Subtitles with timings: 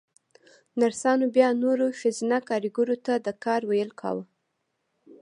[0.79, 4.23] نرسانو بيا نورو ښځينه کاريګرو ته د کار ويل کاوه.